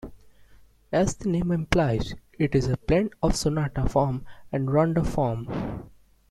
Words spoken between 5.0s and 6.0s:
form.